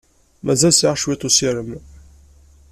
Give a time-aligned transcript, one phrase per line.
[0.45, 1.69] Mazal sɛiɣ cwiṭ n ussirem.